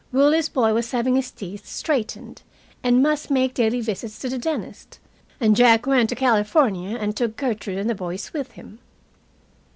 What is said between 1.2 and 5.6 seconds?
teeth straightened, and must make daily visits to the dentist, and